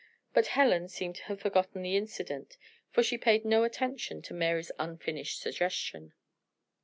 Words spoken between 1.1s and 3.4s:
to have forgotten the incident, for she